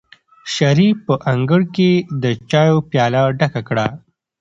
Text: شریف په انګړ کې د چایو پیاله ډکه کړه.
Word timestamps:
شریف 0.55 0.97
په 1.07 1.15
انګړ 1.33 1.61
کې 1.75 1.91
د 2.23 2.25
چایو 2.51 2.77
پیاله 2.89 3.21
ډکه 3.39 3.61
کړه. 3.67 3.87